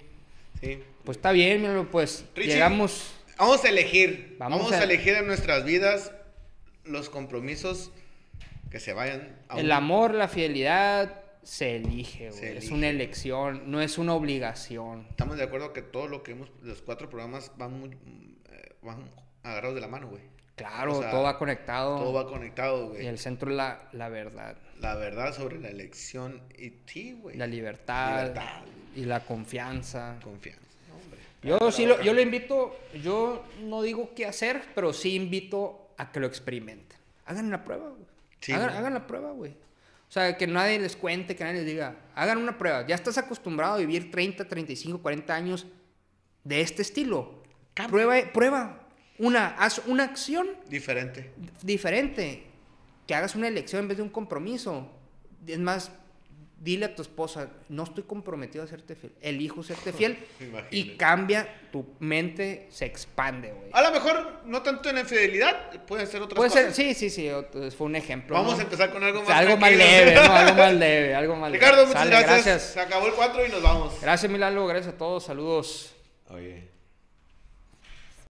[0.60, 0.82] sí.
[1.04, 3.12] Pues está bien, míralo, pues Richie, llegamos.
[3.38, 4.36] Vamos a elegir.
[4.38, 4.84] Vamos Vamos, a- a...
[4.84, 6.12] elegir en nuestras vidas
[6.84, 7.90] los compromisos
[8.70, 12.50] que se vayan a El un- amor, la fidelidad se elige, Se güey.
[12.50, 12.74] Es elige.
[12.74, 15.06] una elección, no es una obligación.
[15.10, 17.90] Estamos de acuerdo que todo lo que hemos, los cuatro programas van muy,
[18.50, 19.08] eh, van
[19.42, 20.22] agarrados de la mano, güey.
[20.60, 21.96] Claro, O sea, todo va conectado.
[21.98, 23.06] Todo va conectado, Y güey.
[23.06, 27.36] el centro es la, la verdad, La verdad sobre la elección y sí, güey.
[27.36, 28.62] la libertad, Libertad.
[28.94, 30.16] y la confianza.
[30.22, 30.60] Confianza.
[30.88, 31.20] No, hombre.
[31.42, 36.12] Yo sí lo, yo lo invito, yo no digo qué hacer, pero sí invito a
[36.12, 36.98] que lo experimenten.
[37.26, 38.04] Hagan la prueba, güey.
[38.40, 39.52] Sí, hagan, hagan la prueba, güey.
[39.52, 41.94] O sea, que nadie les cuente, que nadie les diga.
[42.16, 42.86] Hagan una prueba.
[42.86, 45.66] Ya estás acostumbrado a vivir 30, 35, 40 años
[46.42, 47.42] de este estilo.
[47.88, 48.79] Prueba, prueba.
[49.20, 51.30] Una, haz una acción Diferente.
[51.62, 52.44] diferente.
[53.06, 54.90] Que hagas una elección en vez de un compromiso.
[55.46, 55.90] Es más,
[56.58, 59.12] dile a tu esposa, no estoy comprometido a serte fiel.
[59.20, 60.18] Elijo serte fiel.
[60.70, 63.68] y cambia, tu mente se expande, güey.
[63.72, 67.10] A lo mejor no tanto en la infidelidad, pueden ser otras Puede ser, sí, sí,
[67.10, 68.34] sí, otro- fue un ejemplo.
[68.36, 68.58] Vamos ¿no?
[68.60, 70.20] a empezar con algo O más sea, algo más leve, ¿no?
[70.32, 71.64] Algo más leve, algo más leve.
[71.64, 72.62] Ricardo, muchas Sale, gracias.
[72.62, 74.00] Se acabó el 4 y nos vamos.
[74.00, 75.94] Gracias, Milalo, gracias a todos, saludos.
[76.28, 76.69] Oye.